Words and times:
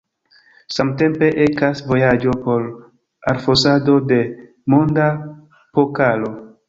Samtempe 0.75 1.27
ekas 1.43 1.83
vojaĝo 1.91 2.33
por 2.47 2.65
orfosado 3.35 3.99
de 4.13 4.19
Monda 4.75 5.07
Pokalo. 5.79 6.35